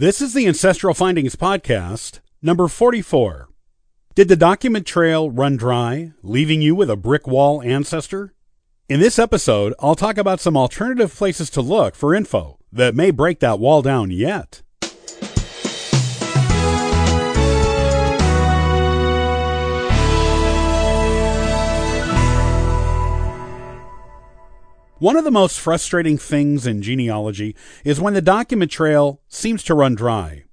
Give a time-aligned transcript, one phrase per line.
[0.00, 3.50] This is the Ancestral Findings Podcast, number 44.
[4.14, 8.32] Did the document trail run dry, leaving you with a brick wall ancestor?
[8.88, 13.10] In this episode, I'll talk about some alternative places to look for info that may
[13.10, 14.62] break that wall down yet.
[25.00, 27.56] One of the most frustrating things in genealogy
[27.86, 30.44] is when the document trail seems to run dry.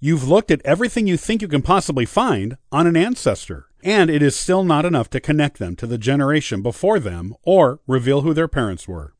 [0.00, 4.20] You've looked at everything you think you can possibly find on an ancestor, and it
[4.20, 8.34] is still not enough to connect them to the generation before them or reveal who
[8.34, 9.14] their parents were.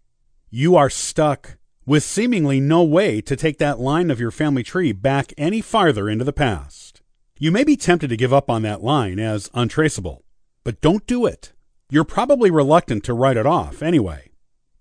[0.50, 1.56] You are stuck
[1.86, 6.08] with seemingly no way to take that line of your family tree back any farther
[6.08, 7.00] into the past.
[7.38, 10.24] You may be tempted to give up on that line as untraceable,
[10.64, 11.52] but don't do it.
[11.90, 14.32] You're probably reluctant to write it off anyway.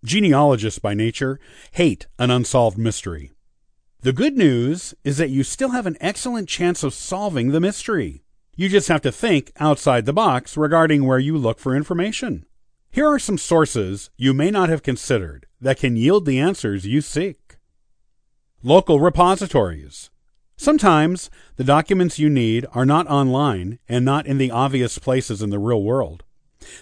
[0.04, 1.40] Genealogists by nature
[1.72, 3.32] hate an unsolved mystery.
[4.02, 8.24] The good news is that you still have an excellent chance of solving the mystery.
[8.56, 12.46] You just have to think outside the box regarding where you look for information.
[12.92, 17.00] Here are some sources you may not have considered that can yield the answers you
[17.00, 17.56] seek.
[18.62, 20.10] Local repositories.
[20.58, 25.50] Sometimes the documents you need are not online and not in the obvious places in
[25.50, 26.24] the real world.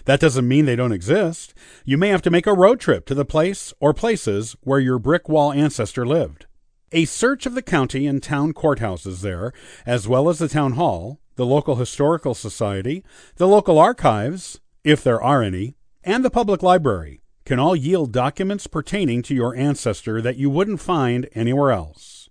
[0.04, 1.54] That doesn't mean they don't exist.
[1.84, 4.98] You may have to make a road trip to the place or places where your
[4.98, 6.46] brick wall ancestor lived.
[6.92, 9.52] A search of the county and town courthouses there,
[9.86, 13.02] as well as the town hall, the local historical society,
[13.36, 15.74] the local archives, if there are any,
[16.04, 20.80] and the public library can all yield documents pertaining to your ancestor that you wouldn't
[20.80, 22.28] find anywhere else.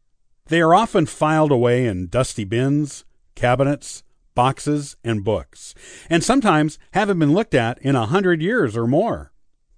[0.48, 3.06] They are often filed away in dusty bins,
[3.36, 4.04] cabinets,
[4.36, 5.74] boxes, and books,
[6.10, 9.32] and sometimes haven't been looked at in a hundred years or more.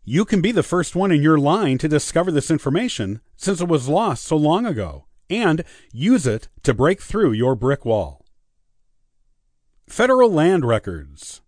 [0.05, 3.67] You can be the first one in your line to discover this information since it
[3.67, 8.25] was lost so long ago, and use it to break through your brick wall.
[9.87, 11.41] Federal Land Records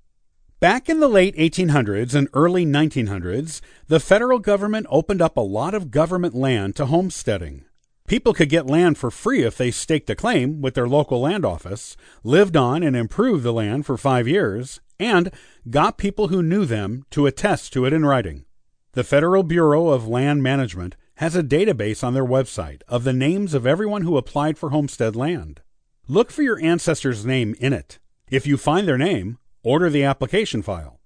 [0.59, 5.73] Back in the late 1800s and early 1900s, the federal government opened up a lot
[5.73, 7.65] of government land to homesteading.
[8.07, 11.43] People could get land for free if they staked a claim with their local land
[11.43, 15.31] office, lived on and improved the land for five years, and
[15.69, 18.45] got people who knew them to attest to it in writing.
[18.91, 23.55] The Federal Bureau of Land Management has a database on their website of the names
[23.55, 25.61] of everyone who applied for homestead land.
[26.07, 27.97] Look for your ancestor's name in it.
[28.29, 30.99] If you find their name, order the application file.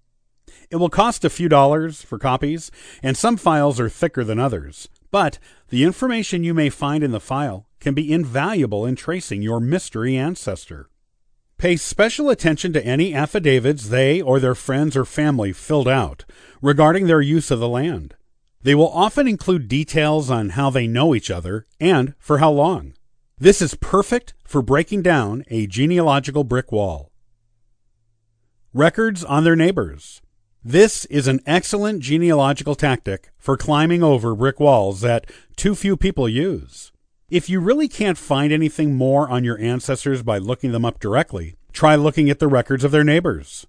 [0.69, 2.71] It will cost a few dollars for copies,
[3.01, 4.89] and some files are thicker than others.
[5.11, 5.39] But
[5.69, 10.15] the information you may find in the file can be invaluable in tracing your mystery
[10.15, 10.89] ancestor.
[11.57, 16.25] Pay special attention to any affidavits they or their friends or family filled out
[16.61, 18.15] regarding their use of the land.
[18.61, 22.93] They will often include details on how they know each other and for how long.
[23.37, 27.11] This is perfect for breaking down a genealogical brick wall.
[28.73, 30.21] Records on their neighbors.
[30.63, 35.25] This is an excellent genealogical tactic for climbing over brick walls that
[35.55, 36.91] too few people use.
[37.29, 41.55] If you really can't find anything more on your ancestors by looking them up directly,
[41.71, 43.67] try looking at the records of their neighbors.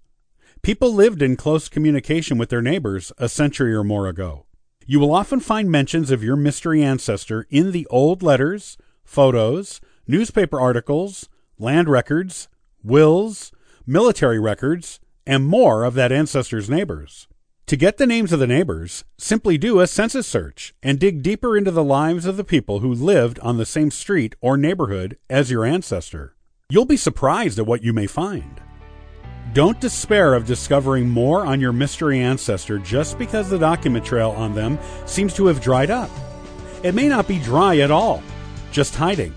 [0.62, 4.46] People lived in close communication with their neighbors a century or more ago.
[4.84, 10.60] You will often find mentions of your mystery ancestor in the old letters, photos, newspaper
[10.60, 12.48] articles, land records,
[12.82, 13.52] wills,
[13.86, 17.28] military records, and more of that ancestor's neighbors.
[17.66, 21.56] To get the names of the neighbors, simply do a census search and dig deeper
[21.56, 25.52] into the lives of the people who lived on the same street or neighborhood as
[25.52, 26.34] your ancestor.
[26.68, 28.60] You'll be surprised at what you may find.
[29.52, 34.54] Don't despair of discovering more on your mystery ancestor just because the document trail on
[34.54, 36.10] them seems to have dried up.
[36.82, 38.22] It may not be dry at all,
[38.72, 39.34] just hiding.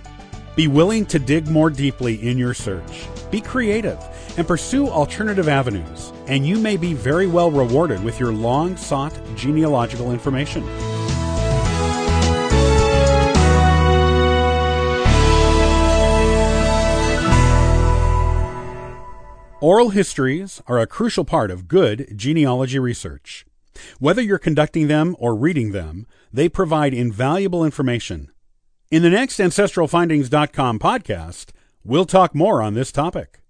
[0.56, 3.08] Be willing to dig more deeply in your search.
[3.32, 4.00] Be creative
[4.38, 9.18] and pursue alternative avenues, and you may be very well rewarded with your long sought
[9.36, 10.64] genealogical information.
[19.64, 23.46] Oral histories are a crucial part of good genealogy research.
[23.98, 28.30] Whether you're conducting them or reading them, they provide invaluable information.
[28.92, 31.52] In the next AncestralFindings.com podcast,
[31.86, 33.43] we'll talk more on this topic.